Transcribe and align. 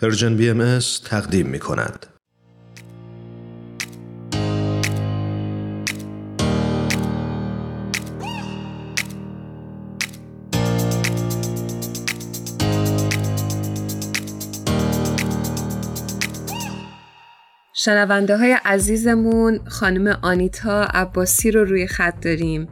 پرژن 0.00 0.36
بی 0.36 0.50
ام 0.50 0.78
تقدیم 1.04 1.46
می 1.46 1.58
کند. 1.58 2.06
شنونده 17.74 18.36
های 18.36 18.56
عزیزمون 18.64 19.60
خانم 19.68 20.18
آنیتا 20.22 20.82
عباسی 20.82 21.50
رو 21.50 21.64
روی 21.64 21.86
خط 21.86 22.20
داریم 22.20 22.68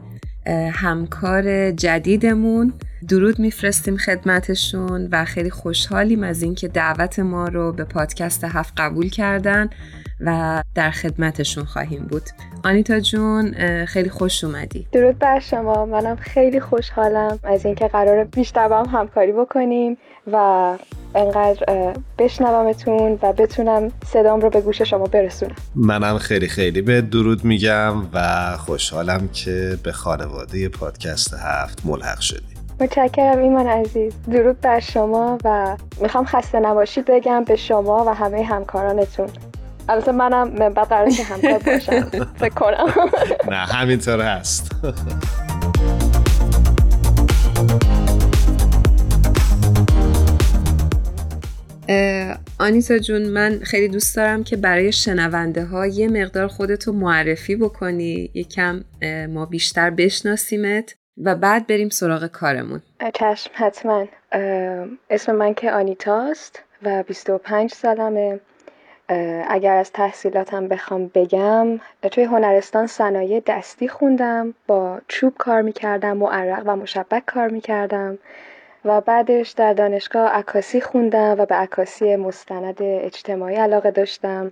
همکار 0.73 1.71
جدیدمون. 1.71 2.73
درود 3.07 3.39
میفرستیم 3.39 3.97
خدمتشون 3.97 5.07
و 5.11 5.25
خیلی 5.25 5.49
خوشحالیم 5.49 6.23
از 6.23 6.41
اینکه 6.41 6.67
دعوت 6.67 7.19
ما 7.19 7.47
رو 7.47 7.71
به 7.71 7.83
پادکست 7.83 8.43
هفت 8.43 8.73
قبول 8.77 9.09
کردن. 9.09 9.69
و 10.19 10.63
در 10.75 10.91
خدمتشون 10.91 11.63
خواهیم 11.63 12.07
بود. 12.09 12.23
آنیتا 12.63 12.99
جون 12.99 13.53
خیلی 13.85 14.09
خوش 14.09 14.43
اومدی. 14.43 14.87
درود 14.91 15.19
بر 15.19 15.39
شما. 15.39 15.85
منم 15.85 16.15
خیلی 16.15 16.59
خوشحالم 16.59 17.39
از 17.43 17.65
اینکه 17.65 17.87
قرار 17.87 18.23
بیشتر 18.23 18.67
با 18.67 18.83
هم 18.83 18.99
همکاری 18.99 19.31
بکنیم 19.31 19.97
و 20.31 20.37
انقدر 21.15 21.93
بشنومتون 22.17 23.19
و 23.21 23.33
بتونم 23.33 23.91
صدام 24.05 24.39
رو 24.39 24.49
به 24.49 24.61
گوش 24.61 24.81
شما 24.81 25.05
برسونم. 25.05 25.55
منم 25.75 26.17
خیلی 26.17 26.47
خیلی 26.47 26.81
به 26.81 27.01
درود 27.01 27.45
میگم 27.45 27.93
و 28.13 28.57
خوشحالم 28.57 29.29
که 29.33 29.77
به 29.83 29.91
خانواده 29.91 30.69
پادکست 30.69 31.33
هفت 31.33 31.85
ملحق 31.85 32.19
شدی. 32.19 32.57
متشکرم 32.79 33.39
ایمان 33.39 33.67
عزیز. 33.67 34.13
درود 34.31 34.61
بر 34.61 34.79
شما 34.79 35.37
و 35.43 35.77
می‌خوام 36.01 36.25
خسته 36.25 36.59
نباشید 36.59 37.05
بگم 37.07 37.43
به 37.43 37.55
شما 37.55 38.05
و 38.07 38.09
همه 38.15 38.43
همکارانتون. 38.43 39.27
البته 39.89 40.11
منم 40.11 40.49
بعد 40.73 40.87
قرار 40.87 41.09
که 41.09 41.23
همکار 41.23 41.59
باشم. 41.59 42.01
فکر 42.41 42.53
کنم. 42.53 42.87
نه 43.51 43.55
همینطور 43.57 44.21
هست. 44.21 44.71
آنیتا 52.59 52.97
جون 52.97 53.21
من 53.21 53.59
خیلی 53.63 53.87
دوست 53.87 54.15
دارم 54.15 54.43
که 54.43 54.57
برای 54.57 54.91
شنونده 54.91 55.65
ها 55.65 55.87
یه 55.87 56.07
مقدار 56.07 56.47
خودتو 56.47 56.93
معرفی 56.93 57.55
بکنی. 57.55 58.31
یکم 58.33 58.83
ما 59.29 59.45
بیشتر 59.45 59.89
بشناسیمت 59.89 60.95
و 61.17 61.35
بعد 61.35 61.67
بریم 61.67 61.89
سراغ 61.89 62.27
کارمون. 62.27 62.81
چشم 63.13 63.51
حتما. 63.53 64.07
اسم 65.09 65.35
من 65.35 65.53
که 65.53 65.71
آنیتاست 65.71 66.63
و 66.83 67.03
25 67.03 67.73
سالمه. 67.73 68.39
اگر 69.49 69.75
از 69.75 69.91
تحصیلاتم 69.91 70.67
بخوام 70.67 71.11
بگم 71.15 71.79
توی 72.11 72.23
هنرستان 72.23 72.87
صنایع 72.87 73.39
دستی 73.47 73.87
خوندم 73.87 74.53
با 74.67 74.97
چوب 75.07 75.33
کار 75.37 75.61
می‌کردم 75.61 76.17
معرق 76.17 76.63
و 76.65 76.75
مشبک 76.75 77.25
کار 77.25 77.47
می‌کردم 77.47 78.17
و 78.85 79.01
بعدش 79.01 79.49
در 79.49 79.73
دانشگاه 79.73 80.29
عکاسی 80.29 80.81
خوندم 80.81 81.35
و 81.39 81.45
به 81.45 81.55
عکاسی 81.55 82.15
مستند 82.15 82.77
اجتماعی 82.81 83.55
علاقه 83.55 83.91
داشتم. 83.91 84.51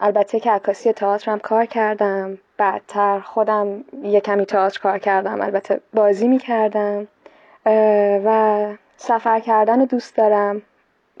البته 0.00 0.40
که 0.40 0.50
عکاسی 0.50 0.92
تئاترم 0.92 1.38
کار 1.38 1.66
کردم. 1.66 2.38
بعدتر 2.56 3.20
خودم 3.20 3.84
یه 4.02 4.20
کمی 4.20 4.46
تئاتر 4.46 4.80
کار 4.80 4.98
کردم 4.98 5.40
البته 5.40 5.80
بازی 5.94 6.28
می‌کردم. 6.28 7.08
و 8.24 8.66
سفر 8.96 9.40
کردن 9.40 9.80
رو 9.80 9.86
دوست 9.86 10.16
دارم. 10.16 10.62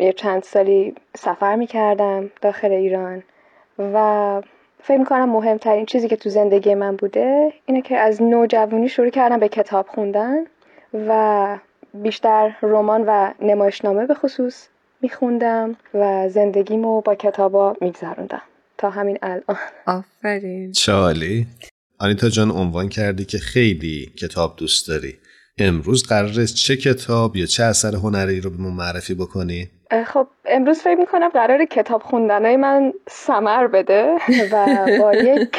یه 0.00 0.12
چند 0.12 0.42
سالی 0.42 0.94
سفر 1.16 1.56
می‌کردم 1.56 2.30
داخل 2.42 2.72
ایران 2.72 3.22
و 3.78 4.42
فکر 4.82 4.98
می‌کنم 4.98 5.28
مهمترین 5.28 5.86
چیزی 5.86 6.08
که 6.08 6.16
تو 6.16 6.30
زندگی 6.30 6.74
من 6.74 6.96
بوده 6.96 7.52
اینه 7.66 7.82
که 7.82 7.96
از 7.96 8.22
نوجوانی 8.22 8.88
شروع 8.88 9.10
کردم 9.10 9.38
به 9.40 9.48
کتاب 9.48 9.86
خوندن 9.86 10.44
و 10.94 11.58
بیشتر 11.94 12.56
رمان 12.62 13.04
و 13.06 13.32
نمایشنامه 13.40 14.06
به 14.06 14.14
خصوص 14.14 14.68
میخوندم 15.02 15.76
و 15.94 16.28
زندگیمو 16.28 17.00
با 17.00 17.14
کتابا 17.14 17.76
میگذروندم. 17.80 18.42
تا 18.78 18.90
همین 18.90 19.18
الان. 19.22 19.58
آفرین. 19.86 20.72
چالی. 20.72 21.46
آنیتا 21.98 22.28
جان 22.28 22.50
عنوان 22.50 22.88
کردی 22.88 23.24
که 23.24 23.38
خیلی 23.38 24.12
کتاب 24.20 24.54
دوست 24.56 24.88
داری. 24.88 25.14
امروز 25.58 26.06
قراره 26.06 26.46
چه 26.46 26.76
کتاب 26.76 27.36
یا 27.36 27.46
چه 27.46 27.62
اثر 27.62 27.94
هنری 27.94 28.40
رو 28.40 28.50
به 28.50 28.56
ما 28.56 28.70
معرفی 28.70 29.14
بکنی؟ 29.14 29.70
خب 29.90 30.26
امروز 30.44 30.80
فکر 30.80 31.00
می‌کنم 31.00 31.28
قرار 31.28 31.64
کتاب 31.64 32.02
خوندنهای 32.02 32.56
من 32.56 32.92
سمر 33.08 33.66
بده 33.66 34.16
و 34.52 34.86
با 34.98 35.14
یک 35.14 35.50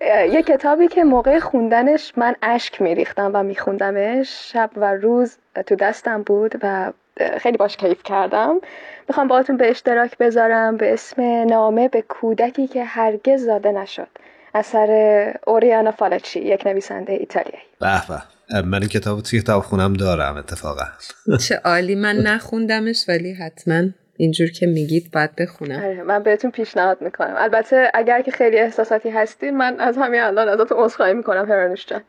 یه 0.34 0.42
کتابی 0.42 0.88
که 0.88 1.04
موقع 1.04 1.38
خوندنش 1.38 2.12
من 2.16 2.36
اشک 2.42 2.82
میریختم 2.82 3.30
و 3.34 3.42
میخوندمش 3.42 4.52
شب 4.52 4.70
و 4.76 4.94
روز 4.94 5.38
تو 5.66 5.74
دستم 5.74 6.22
بود 6.22 6.54
و 6.62 6.92
خیلی 7.38 7.56
باش 7.56 7.76
کیف 7.76 8.02
کردم. 8.02 8.60
می‌خوام 9.08 9.28
باهاتون 9.28 9.56
به 9.56 9.70
اشتراک 9.70 10.18
بذارم 10.18 10.76
به 10.76 10.92
اسم 10.92 11.22
نامه 11.22 11.88
به 11.88 12.02
کودکی 12.02 12.66
که 12.66 12.84
هرگز 12.84 13.44
زاده 13.44 13.72
نشد. 13.72 14.08
اثر 14.54 15.34
اوریانا 15.46 15.90
فالچی 15.90 16.40
یک 16.40 16.66
نویسنده 16.66 17.12
ایتالیایی. 17.12 17.64
به. 17.80 18.37
من 18.64 18.78
این 18.80 18.88
کتاب 18.88 19.22
توی 19.22 19.40
کتاب 19.40 19.62
خونم 19.62 19.92
دارم 19.92 20.36
اتفاقا. 20.36 20.84
چه 21.48 21.56
عالی. 21.64 21.94
من 21.94 22.16
نخوندمش 22.16 23.04
ولی 23.08 23.32
حتما 23.32 23.82
اینجور 24.16 24.48
که 24.48 24.66
میگید 24.66 25.10
باید 25.10 25.36
بخونم. 25.36 25.76
آره، 25.82 26.02
من 26.02 26.22
بهتون 26.22 26.50
پیشنهاد 26.50 27.02
می‌کنم. 27.02 27.34
البته 27.38 27.90
اگر 27.94 28.22
که 28.22 28.30
خیلی 28.30 28.58
احساساتی 28.58 29.10
هستین 29.10 29.56
من 29.56 29.80
از 29.80 29.96
همین 29.98 30.20
الان 30.20 30.48
ازتون 30.48 30.78
عذرخواهی 30.78 31.14
می‌کنم 31.14 31.50
هرانوش 31.50 31.86
جان. 31.86 32.00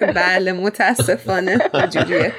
بله 0.16 0.52
متاسفانه. 0.52 1.58
جوریه. 1.92 2.32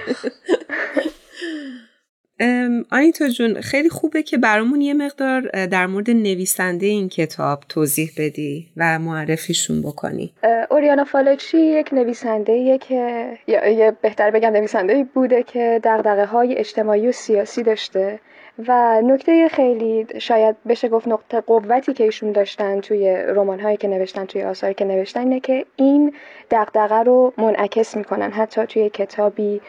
آنیتا 2.91 3.27
جون 3.29 3.61
خیلی 3.61 3.89
خوبه 3.89 4.23
که 4.23 4.37
برامون 4.37 4.81
یه 4.81 4.93
مقدار 4.93 5.65
در 5.65 5.87
مورد 5.87 6.09
نویسنده 6.09 6.85
این 6.85 7.09
کتاب 7.09 7.63
توضیح 7.69 8.11
بدی 8.17 8.67
و 8.77 8.99
معرفیشون 8.99 9.81
بکنی. 9.81 10.33
اوریانا 10.69 11.03
فالچی 11.03 11.57
یک 11.57 11.93
نویسنده 11.93 12.77
که 12.77 13.29
یا 13.47 13.91
بهتر 14.01 14.31
بگم 14.31 14.49
نویسنده 14.49 15.03
بوده 15.13 15.43
که 15.43 15.81
دقدقه 15.83 16.25
های 16.25 16.57
اجتماعی 16.57 17.07
و 17.07 17.11
سیاسی 17.11 17.63
داشته. 17.63 18.19
و 18.67 19.01
نکته 19.01 19.47
خیلی 19.47 20.07
شاید 20.19 20.55
بشه 20.67 20.89
گفت 20.89 21.07
نقطه 21.07 21.41
قوتی 21.41 21.93
که 21.93 22.03
ایشون 22.03 22.31
داشتن 22.31 22.81
توی 22.81 23.15
رمان 23.15 23.59
هایی 23.59 23.77
که 23.77 23.87
نوشتن 23.87 24.25
توی 24.25 24.43
آثاری 24.43 24.73
که 24.73 24.85
نوشتن 24.85 25.19
اینه 25.19 25.39
که 25.39 25.65
این 25.75 26.13
دقدقه 26.51 27.03
رو 27.03 27.33
منعکس 27.37 27.97
می‌کنن. 27.97 28.31
حتی 28.31 28.65
توی 28.65 28.89
کتابی 28.89 29.61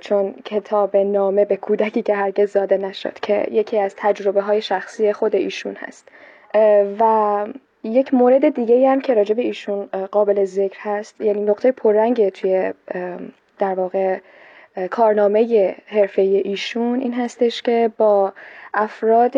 چون 0.00 0.34
کتاب 0.44 0.96
نامه 0.96 1.44
به 1.44 1.56
کودکی 1.56 2.02
که 2.02 2.14
هرگز 2.14 2.52
زاده 2.52 2.76
نشد 2.76 3.18
که 3.20 3.46
یکی 3.50 3.78
از 3.78 3.94
تجربه 3.96 4.40
های 4.40 4.62
شخصی 4.62 5.12
خود 5.12 5.36
ایشون 5.36 5.74
هست. 5.74 6.08
و 7.00 7.46
یک 7.84 8.14
مورد 8.14 8.54
دیگه 8.54 8.88
هم 8.88 9.00
که 9.00 9.14
راجع 9.14 9.34
به 9.34 9.42
ایشون 9.42 9.86
قابل 10.10 10.44
ذکر 10.44 10.78
هست 10.80 11.20
یعنی 11.20 11.40
نقطه 11.40 11.72
پررنگ 11.72 12.28
توی 12.28 12.72
در 13.58 13.74
واقع 13.74 14.18
کارنامه 14.90 15.74
حرفه 15.86 16.22
ایشون 16.22 17.00
این 17.00 17.14
هستش 17.14 17.62
که 17.62 17.90
با 17.96 18.32
افراد 18.74 19.34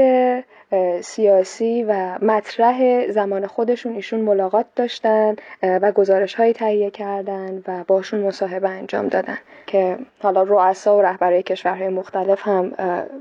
سیاسی 1.00 1.84
و 1.88 2.18
مطرح 2.22 3.10
زمان 3.12 3.46
خودشون 3.46 3.94
ایشون 3.94 4.20
ملاقات 4.20 4.66
داشتن 4.76 5.36
و 5.62 5.92
گزارش 5.92 6.34
های 6.34 6.52
تهیه 6.52 6.90
کردن 6.90 7.62
و 7.68 7.84
باشون 7.88 8.20
مصاحبه 8.20 8.68
انجام 8.68 9.08
دادن 9.08 9.38
که 9.66 9.98
حالا 10.18 10.42
رؤسا 10.42 10.96
و 10.96 11.02
رهبرهای 11.02 11.42
کشورهای 11.42 11.88
مختلف 11.88 12.38
هم 12.42 12.72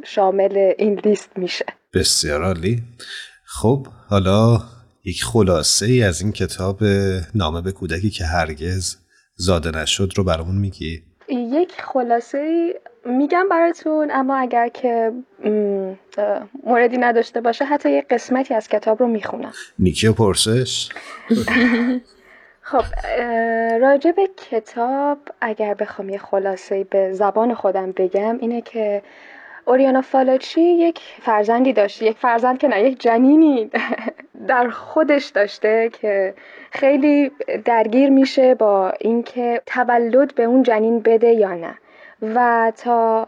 شامل 0.03 0.73
این 0.77 0.99
لیست 0.99 1.29
میشه 1.35 1.65
بسیار 1.93 2.43
عالی 2.43 2.83
خب 3.45 3.87
حالا 4.09 4.59
یک 5.05 5.23
خلاصه 5.23 5.85
ای 5.85 6.03
از 6.03 6.21
این 6.21 6.31
کتاب 6.31 6.79
نامه 7.35 7.61
به 7.61 7.71
کودکی 7.71 8.09
که 8.09 8.25
هرگز 8.25 8.97
زاده 9.35 9.71
نشد 9.71 10.11
رو 10.15 10.23
برامون 10.23 10.55
میگی؟ 10.55 11.03
یک 11.27 11.81
خلاصه 11.81 12.73
میگم 13.05 13.49
براتون 13.49 14.11
اما 14.11 14.35
اگر 14.35 14.67
که 14.67 15.11
موردی 16.63 16.97
نداشته 16.97 17.41
باشه 17.41 17.65
حتی 17.65 17.91
یک 17.91 18.07
قسمتی 18.07 18.53
از 18.53 18.67
کتاب 18.67 18.99
رو 18.99 19.07
می‌خونم. 19.07 19.53
نیکی 19.79 20.11
پرسش. 20.11 20.89
خب 22.61 22.83
راجع 23.81 24.11
به 24.11 24.29
کتاب 24.51 25.17
اگر 25.41 25.73
بخوام 25.73 26.09
یه 26.09 26.17
خلاصه 26.17 26.83
به 26.83 27.13
زبان 27.13 27.53
خودم 27.53 27.91
بگم 27.91 28.37
اینه 28.39 28.61
که 28.61 29.01
اوریانا 29.65 30.01
فالاچی 30.01 30.61
یک 30.61 30.99
فرزندی 31.21 31.73
داشته 31.73 32.05
یک 32.05 32.17
فرزند 32.17 32.57
که 32.57 32.67
نه 32.67 32.83
یک 32.83 32.99
جنینی. 32.99 33.69
در 34.47 34.69
خودش 34.69 35.25
داشته 35.25 35.89
که 36.01 36.33
خیلی 36.71 37.31
درگیر 37.65 38.09
میشه 38.09 38.55
با 38.55 38.93
اینکه 38.99 39.61
تولد 39.65 40.35
به 40.35 40.43
اون 40.43 40.63
جنین 40.63 40.99
بده 40.99 41.27
یا 41.31 41.53
نه. 41.53 41.75
و 42.35 42.71
تا 42.77 43.27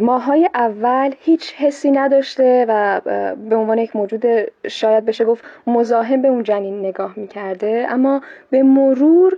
ماهای 0.00 0.50
اول 0.54 1.14
هیچ 1.20 1.54
حسی 1.54 1.90
نداشته 1.90 2.66
و 2.68 3.00
به 3.48 3.56
عنوان 3.56 3.78
یک 3.78 3.96
موجود 3.96 4.24
شاید 4.68 5.04
بشه 5.04 5.24
گفت 5.24 5.44
مزاحم 5.66 6.22
به 6.22 6.28
اون 6.28 6.42
جنین 6.42 6.78
نگاه 6.80 7.12
می‌کرده. 7.16 7.86
اما 7.88 8.22
به 8.50 8.62
مرور 8.62 9.36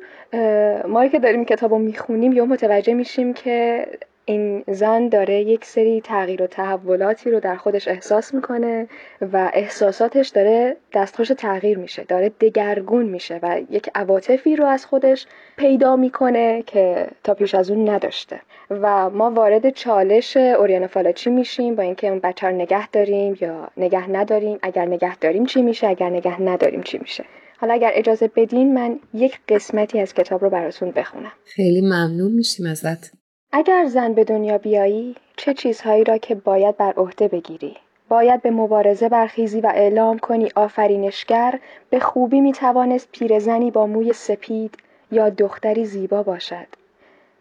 ما 0.88 1.06
که 1.06 1.18
داریم 1.18 1.44
کتاب 1.44 1.72
رو 1.72 1.78
می‌خونیم 1.78 2.32
یا 2.32 2.44
متوجه 2.44 2.94
میشیم 2.94 3.32
که 3.32 3.86
این 4.30 4.64
زن 4.68 5.08
داره 5.08 5.40
یک 5.40 5.64
سری 5.64 6.00
تغییر 6.00 6.42
و 6.42 6.46
تحولاتی 6.46 7.30
رو 7.30 7.40
در 7.40 7.56
خودش 7.56 7.88
احساس 7.88 8.34
می‌کنه 8.34 8.88
و 9.32 9.50
احساساتش 9.54 10.28
داره 10.28 10.76
دستخوش 10.94 11.28
تغییر 11.28 11.78
میشه 11.78 12.04
داره 12.04 12.28
دگرگون 12.28 13.06
میشه 13.06 13.40
و 13.42 13.60
یک 13.70 13.90
عواطفی 13.94 14.56
رو 14.56 14.66
از 14.66 14.86
خودش 14.86 15.26
پیدا 15.56 15.96
می‌کنه 15.96 16.62
که 16.66 17.06
تا 17.24 17.34
پیش 17.34 17.54
از 17.54 17.70
اون 17.70 17.88
نداشته. 17.88 18.40
و 18.70 19.10
ما 19.10 19.30
وارد 19.30 19.70
چالش 19.70 20.36
اوریانا 20.36 20.86
فالاچی 20.86 21.30
میشیم 21.30 21.74
با 21.74 21.82
اینکه 21.82 22.08
اون 22.08 22.18
بچه 22.18 22.46
رو 22.46 22.54
نگه 22.54 22.88
داریم 22.88 23.36
یا 23.40 23.70
نگه 23.76 24.10
نداریم. 24.10 24.58
اگر 24.62 24.86
نگه 24.86 25.16
داریم 25.16 25.46
چی 25.46 25.62
میشه؟ 25.62 25.86
اگر 25.86 26.10
نگه 26.10 26.42
نداریم 26.42 26.82
چی 26.82 26.98
میشه؟ 26.98 27.24
حالا 27.58 27.74
اگر 27.74 27.90
اجازه 27.94 28.30
بدین 28.36 28.74
من 28.74 28.98
یک 29.14 29.38
قسمتی 29.48 30.00
از 30.00 30.14
کتاب 30.14 30.44
رو 30.44 30.50
براتون 30.50 30.90
بخونم. 30.90 31.32
خیلی 31.44 31.80
ممنون 31.80 32.32
میشیم 32.32 32.66
ازت. 32.66 33.19
اگر 33.52 33.86
زن 33.86 34.12
به 34.12 34.24
دنیا 34.24 34.58
بیایی 34.58 35.16
چه 35.36 35.54
چیزهایی 35.54 36.04
را 36.04 36.18
که 36.18 36.34
باید 36.34 36.76
بر 36.76 36.92
عهده 36.92 37.28
بگیری؟ 37.28 37.76
باید 38.08 38.42
به 38.42 38.50
مبارزه 38.50 39.08
برخیزی 39.08 39.60
و 39.60 39.72
اعلام 39.74 40.18
کنی 40.18 40.48
آفرینشگر 40.54 41.60
به 41.90 42.00
خوبی 42.00 42.40
می‌توانست 42.40 43.08
پیرزنی 43.12 43.70
با 43.70 43.86
موی 43.86 44.12
سپید 44.12 44.74
یا 45.12 45.30
دختری 45.30 45.84
زیبا 45.84 46.22
باشد. 46.22 46.66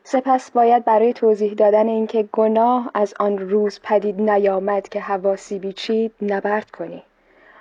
سپس 0.03 0.51
باید 0.51 0.85
برای 0.85 1.13
توضیح 1.13 1.53
دادن 1.53 1.88
اینکه 1.88 2.29
گناه 2.31 2.91
از 2.94 3.13
آن 3.19 3.38
روز 3.38 3.79
پدید 3.83 4.21
نیامد 4.21 4.89
که 4.89 5.00
حواسی 5.00 5.59
بیچید 5.59 6.12
نبرد 6.21 6.71
کنی. 6.71 7.03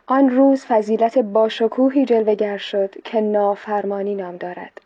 آن 0.07 0.31
روز 0.31 0.65
فضیلت 0.65 1.19
باشکوهی 1.19 2.05
جلوگر 2.05 2.57
شد 2.57 2.95
که 3.05 3.21
نافرمانی 3.21 4.15
نام 4.15 4.37
دارد. 4.37 4.81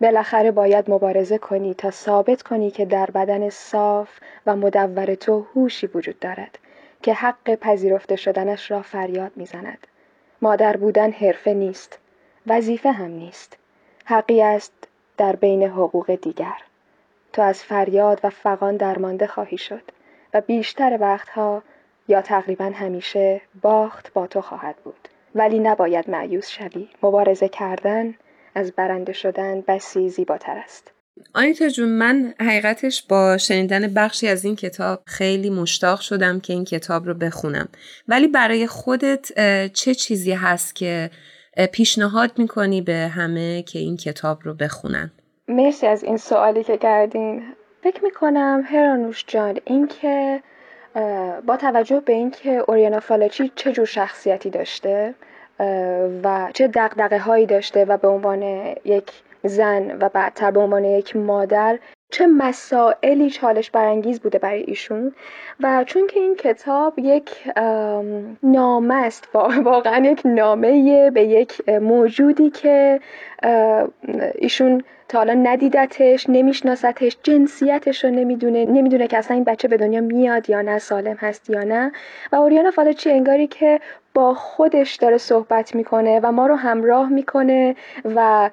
بالاخره 0.00 0.50
باید 0.50 0.90
مبارزه 0.90 1.38
کنی 1.38 1.74
تا 1.74 1.90
ثابت 1.90 2.42
کنی 2.42 2.70
که 2.70 2.84
در 2.84 3.10
بدن 3.10 3.50
صاف 3.50 4.08
و 4.46 4.56
مدور 4.56 5.14
تو 5.14 5.46
هوشی 5.54 5.86
وجود 5.86 6.18
دارد 6.18 6.58
که 7.02 7.14
حق 7.14 7.54
پذیرفته 7.54 8.16
شدنش 8.16 8.70
را 8.70 8.82
فریاد 8.82 9.32
می‌زند. 9.36 9.86
مادر 10.42 10.76
بودن 10.76 11.10
حرفه 11.10 11.54
نیست 11.54 11.98
وظیفه 12.46 12.90
هم 12.90 13.10
نیست. 13.10 13.56
حقی 14.04 14.42
است 14.42 14.72
در 15.16 15.36
بین 15.36 15.62
حقوق 15.62 16.14
دیگر. 16.14 16.56
تو 17.32 17.42
از 17.42 17.62
فریاد 17.62 18.20
و 18.24 18.30
فقان 18.30 18.76
درمانده 18.76 19.26
خواهی 19.26 19.58
شد 19.58 19.82
و 20.34 20.40
بیشتر 20.40 20.98
وقتها 21.00 21.62
یا 22.08 22.22
تقریبا 22.22 22.64
همیشه 22.64 23.40
باخت 23.62 24.12
با 24.12 24.26
تو 24.26 24.40
خواهد 24.40 24.76
بود. 24.76 25.08
ولی 25.34 25.58
نباید 25.58 26.10
معیوس 26.10 26.48
شوی. 26.48 26.88
مبارزه 27.02 27.48
کردن 27.48 28.14
از 28.54 28.72
برنده 28.72 29.12
شدن 29.12 29.60
بسی 29.68 30.08
زیباتر 30.08 30.56
است. 30.64 30.90
آنیتا 31.34 31.68
جون 31.68 31.88
من 31.88 32.34
حقیقتش 32.40 33.02
با 33.02 33.38
شنیدن 33.38 33.94
بخشی 33.94 34.28
از 34.28 34.44
این 34.44 34.56
کتاب 34.56 35.02
خیلی 35.06 35.50
مشتاق 35.50 36.00
شدم 36.00 36.40
که 36.40 36.52
این 36.52 36.64
کتاب 36.64 37.06
رو 37.06 37.14
بخونم. 37.14 37.68
ولی 38.08 38.28
برای 38.28 38.66
خودت 38.66 39.32
چه 39.72 39.94
چیزی 39.94 40.32
هست 40.32 40.74
که 40.74 41.10
پیشنهاد 41.72 42.38
می‌کنی 42.38 42.82
به 42.82 42.92
همه 42.92 43.62
که 43.62 43.78
این 43.78 43.96
کتاب 43.96 44.38
رو 44.42 44.54
بخونن؟ 44.54 45.12
مرسی 45.48 45.86
از 45.86 46.04
این 46.04 46.16
سوالی 46.16 46.64
که 46.64 46.76
کردین. 46.76 47.42
فکر 47.82 48.04
می‌کنم 48.04 48.62
هرانوش 48.66 49.24
جان 49.26 49.58
اینکه 49.64 50.42
با 51.46 51.56
توجه 51.56 52.00
به 52.00 52.12
اینکه 52.12 52.64
اوریانا 52.68 53.00
فالاچی 53.00 53.52
چه 53.54 53.72
جور 53.72 53.86
شخصیتی 53.86 54.50
داشته؟ 54.50 55.14
و 56.24 56.50
چه 56.54 56.68
دقدقه 56.68 57.18
هایی 57.18 57.46
داشته 57.46 57.84
و 57.84 57.96
به 57.96 58.08
عنوان 58.08 58.42
یک 58.84 59.12
زن 59.44 59.98
و 60.00 60.08
بعدتر 60.08 60.50
به 60.50 60.60
عنوان 60.60 60.84
یک 60.84 61.16
مادر 61.16 61.78
چه 62.10 62.26
مسائلی 62.26 63.30
چالش 63.30 63.70
برانگیز 63.70 64.20
بوده 64.20 64.38
برای 64.38 64.60
ایشون. 64.60 65.14
و 65.60 65.84
چون 65.84 66.06
که 66.06 66.20
این 66.20 66.36
کتاب 66.36 66.98
یک 66.98 67.30
نامه 68.42 68.94
است 68.94 69.28
واقعا 69.64 70.06
یک 70.06 70.22
نامه 70.24 71.10
به 71.10 71.22
یک 71.22 71.68
موجودی 71.68 72.50
که 72.50 73.00
ایشون 74.34 74.84
تا 75.08 75.18
حالا 75.18 75.34
ندیدتش 75.34 76.26
نمیشناستش 76.28 77.16
جنسیتش 77.22 78.04
رو 78.04 78.10
نمی‌دونه 78.10 78.64
نمی‌دونه 78.64 79.06
که 79.06 79.18
اصلا 79.18 79.34
این 79.34 79.44
بچه 79.44 79.68
به 79.68 79.76
دنیا 79.76 80.00
میاد 80.00 80.50
یا 80.50 80.62
نه 80.62 80.78
سالم 80.78 81.16
هست 81.20 81.50
یا 81.50 81.64
نه. 81.64 81.92
و 82.32 82.36
اوریانا 82.36 82.70
فالچی 82.70 83.10
انگاری 83.10 83.46
که 83.46 83.80
با 84.14 84.34
خودش 84.34 84.94
داره 84.94 85.18
صحبت 85.18 85.74
می‌کنه 85.74 86.20
و 86.22 86.32
ما 86.32 86.46
رو 86.46 86.54
همراه 86.54 87.08
می‌کنه 87.08 87.76
و 88.04 88.50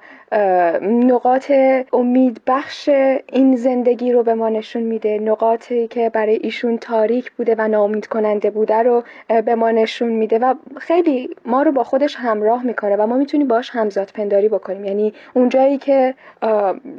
نقاط 0.82 1.52
امید 1.92 2.40
بخش 2.46 2.88
این 3.32 3.56
زندگی 3.56 4.12
رو 4.12 4.22
به 4.22 4.34
ما 4.34 4.48
نشون 4.48 4.82
میده. 4.82 5.18
نقاطی 5.18 5.88
که 5.88 6.10
برای 6.10 6.36
ایشون 6.42 6.78
تاریک 6.78 7.32
بوده 7.32 7.54
و 7.58 7.68
ناامید 7.68 8.06
کننده 8.06 8.50
بوده 8.50 8.74
رو 8.74 9.02
به 9.44 9.54
ما 9.54 9.70
نشون 9.70 10.08
میده 10.08 10.38
و 10.38 10.54
خیلی 10.76 11.30
ما 11.44 11.62
رو 11.62 11.72
با 11.72 11.84
خودش 11.84 12.16
همراه 12.16 12.66
می‌کنه 12.66 12.96
و 12.96 13.06
ما 13.06 13.16
می‌تونیم 13.16 13.48
باش 13.48 13.70
همزاد 13.70 14.10
پنداری 14.14 14.48
بکنیم. 14.48 14.84
یعنی 14.84 15.14
اونجایی 15.34 15.78
که 15.78 16.14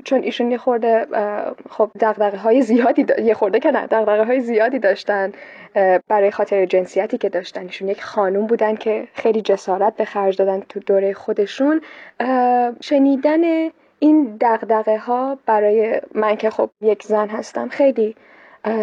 چون 0.04 0.24
ایشون 0.24 0.52
یه 0.52 0.58
خورده 0.58 1.06
خب 1.70 1.92
دغدغه 2.00 2.38
های 2.38 2.62
زیادی 2.62 3.06
یه 3.24 3.34
خورده 3.34 3.60
که 3.60 3.72
نه 3.72 3.88
دغدغه 3.88 4.24
های 4.24 4.40
زیادی 4.40 4.80
داشتن 4.80 5.32
برای 6.08 6.32
خاطر 6.32 6.66
جنسیتی 6.66 7.18
که 7.18 7.30
داشتن. 7.30 7.62
ایشون 7.62 7.88
یک 7.88 8.04
خانوم 8.04 8.48
بودن 8.54 8.76
که 8.76 9.08
خیلی 9.14 9.42
جسارت 9.42 9.96
به 9.96 10.06
خرج 10.06 10.38
دادن 10.38 10.60
تو 10.70 10.80
دوره 10.80 11.14
خودشون 11.14 11.82
شنیدن 12.82 13.70
این 14.00 14.38
دغدغه 14.42 14.98
ها 14.98 15.38
برای 15.46 16.02
من 16.16 16.36
که 16.36 16.50
خب 16.50 16.70
یک 16.82 17.04
زن 17.04 17.30
هستم 17.30 17.70
خیلی 17.70 18.16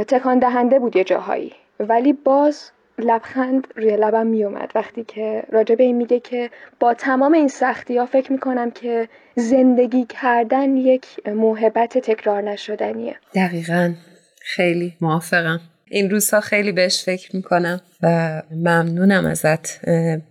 تکان 0.09 0.39
دهنده 0.39 0.79
بود 0.79 0.97
یه 0.97 1.05
جاهایی. 1.05 1.53
ولی 1.81 2.13
باز 2.13 2.71
لبخند 2.99 3.67
روی 3.77 3.97
لبم 3.97 4.27
میومد 4.27 4.73
وقتی 4.75 5.05
که 5.05 5.45
راجع 5.53 5.75
به 5.75 5.85
این 5.85 5.97
میگه 5.97 6.21
که 6.21 6.51
با 6.81 6.95
تمام 6.95 7.33
این 7.33 7.49
سختی 7.49 7.99
ها 7.99 8.07
فکر 8.07 8.33
می‌کنم 8.33 8.71
که 8.71 9.09
زندگی 9.37 10.07
کردن 10.07 10.77
یک 10.77 11.07
موهبت 11.29 11.99
تکرار 11.99 12.43
نشدنیه. 12.43 13.17
دقیقا. 13.35 13.95
خیلی 14.43 14.97
موافقم. 15.01 15.61
این 15.91 16.11
روزها 16.11 16.41
خیلی 16.41 16.73
بهش 16.73 17.03
فکر 17.05 17.37
می‌کنم 17.37 17.81
و 18.03 18.43
ممنونم 18.51 19.27
ازت. 19.27 19.81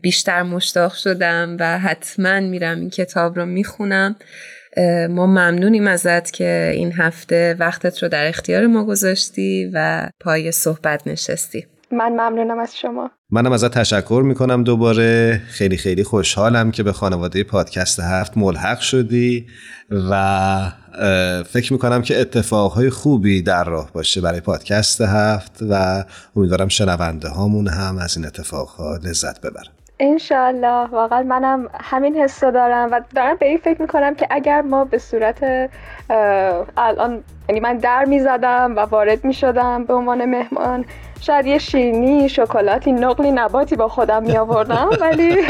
بیشتر 0.01 0.43
مشتاق 0.43 0.93
شدم 0.93 1.57
و 1.59 1.79
حتما 1.79 2.39
میرم 2.39 2.79
این 2.79 2.89
کتاب 2.89 3.35
رو 3.39 3.45
می‌خونم. 3.45 4.15
ما 5.09 5.25
ممنونیم 5.25 5.87
ازت 5.87 6.31
که 6.33 6.71
این 6.75 6.91
هفته 6.91 7.55
وقتت 7.59 8.03
رو 8.03 8.09
در 8.09 8.27
اختیار 8.27 8.67
ما 8.67 8.85
گذاشتی 8.85 9.71
و 9.73 10.09
پای 10.19 10.51
صحبت 10.51 11.07
نشستی. 11.07 11.67
من 11.91 12.11
ممنونم 12.11 12.59
از 12.59 12.77
شما. 12.77 13.11
منم 13.31 13.51
ازت 13.51 13.77
تشکر 13.77 14.21
می‌کنم 14.25 14.63
دوباره. 14.63 15.41
خیلی 15.47 15.77
خیلی 15.77 16.03
خوشحالم 16.03 16.71
که 16.71 16.83
به 16.83 16.93
خانواده 16.93 17.43
پادکست 17.43 17.99
هفت 17.99 18.37
ملحق 18.37 18.79
شدی 18.79 19.47
و 20.11 20.71
فکر 21.43 21.73
می‌کنم 21.73 22.01
که 22.01 22.21
اتفاقهای 22.21 22.89
خوبی 22.89 23.41
در 23.41 23.63
راه 23.63 23.91
باشه 23.93 24.21
برای 24.21 24.41
پادکست 24.41 25.01
هفت 25.01 25.59
و 25.69 26.03
امیدوارم 26.35 26.67
شنونده 26.67 27.29
هامون 27.29 27.67
هم 27.67 27.97
از 27.97 28.17
این 28.17 28.25
اتفاقها 28.25 28.95
لذت 28.95 29.41
ببرن. 29.41 29.73
انشالله 29.99 30.89
واقعا 30.91 31.23
منم 31.23 31.69
همین 31.73 32.15
حس 32.15 32.43
دارم 32.43 32.89
و 32.91 33.01
دارم 33.15 33.37
به 33.39 33.45
این 33.45 33.57
فکر 33.57 33.81
می‌کنم 33.81 34.15
که 34.15 34.27
اگر 34.29 34.61
ما 34.61 34.85
به 34.85 34.97
صورت 34.97 35.69
الان 36.77 37.23
یعنی 37.49 37.59
من 37.59 37.77
در 37.77 38.05
می‌زدم 38.05 38.73
و 38.75 38.79
وارد 38.79 39.25
می‌شدم 39.25 39.85
به 39.85 39.93
عنوان 39.93 40.25
مهمان. 40.25 40.85
شاید 41.21 41.45
یه 41.45 41.57
شیرینی 41.57 42.29
شکلاتی 42.29 42.91
نقلی 42.91 43.31
نباتی 43.31 43.75
با 43.75 43.87
خودم 43.87 44.23
می 44.23 44.37
آوردم 44.37 44.89
ولی 45.01 45.35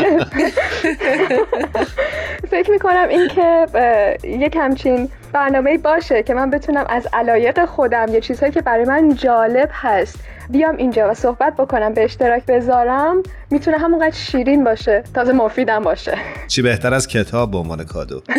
فکر 2.52 2.72
می‌کنم 2.72 3.08
این 3.10 3.28
که 3.28 3.66
یک 4.24 4.56
همچین 4.56 5.10
برنامه 5.34 5.78
باشه 5.78 6.24
که 6.24 6.34
من 6.34 6.50
بتونم 6.50 6.86
از 6.90 7.08
علایق 7.14 7.66
خودم 7.66 8.06
یه 8.14 8.22
چیزهایی 8.22 8.54
که 8.54 8.62
برای 8.62 8.86
من 8.86 9.16
جالب 9.16 9.70
هست 9.74 10.20
بیام 10.50 10.78
اینجا 10.78 11.10
و 11.10 11.14
صحبت 11.14 11.56
بکنم 11.56 11.94
به 11.94 12.04
اشتراک 12.04 12.46
بذارم 12.46 13.24
می‌تونه 13.52 13.78
همونقدر 13.78 14.16
شیرین 14.16 14.64
باشه 14.64 15.04
تازه 15.14 15.34
مفیدم 15.34 15.80
باشه. 15.80 16.18
چی 16.48 16.62
بهتر 16.62 16.94
از 16.94 17.08
کتاب 17.08 17.52
به 17.52 17.58
عنوان 17.58 17.84
کادو. 17.84 18.22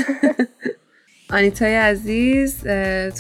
آنیتای 1.33 1.77
عزیز 1.77 2.65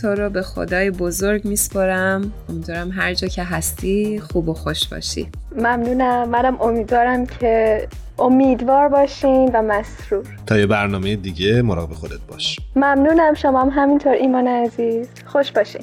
تو 0.00 0.08
رو 0.08 0.30
به 0.30 0.42
خدای 0.42 0.90
بزرگ 0.90 1.44
میسپارم. 1.44 2.32
امیدوارم 2.48 2.90
هر 2.90 3.14
جا 3.14 3.28
که 3.28 3.42
هستی 3.42 4.20
خوب 4.20 4.48
و 4.48 4.54
خوش 4.54 4.88
باشی. 4.88 5.28
ممنونم. 5.56 6.28
منم 6.28 6.60
امیدوارم 6.60 7.26
که 7.26 7.88
امیدوار 8.18 8.88
باشین 8.88 9.50
و 9.54 9.62
مسرور. 9.62 10.24
تا 10.46 10.58
یه 10.58 10.66
برنامه 10.66 11.16
دیگه 11.16 11.62
مراقب 11.62 11.92
خودت 11.92 12.20
باش. 12.28 12.60
ممنونم. 12.76 13.34
شما 13.34 13.60
هم 13.62 13.68
همینطور 13.82 14.12
ایمان 14.12 14.46
عزیز. 14.46 15.08
خوش 15.26 15.52
باشین. 15.52 15.82